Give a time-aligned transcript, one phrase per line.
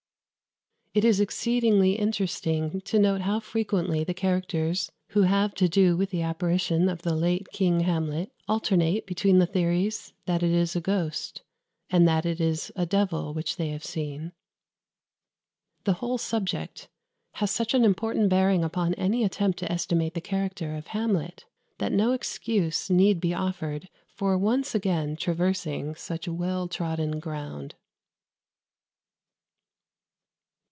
[0.93, 6.09] It is exceedingly interesting to note how frequently the characters who have to do with
[6.09, 10.81] the apparition of the late King Hamlet alternate between the theories that it is a
[10.81, 11.43] ghost
[11.89, 14.33] and that it is a devil which they have seen.
[15.85, 16.89] The whole subject
[17.35, 21.45] has such an important bearing upon any attempt to estimate the character of Hamlet,
[21.77, 27.75] that no excuse need be offered for once again traversing such well trodden ground.